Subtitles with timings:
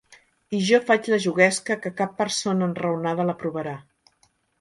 [0.59, 3.75] I jo faig la juguesca que cap persona enraonada l'aprovarà.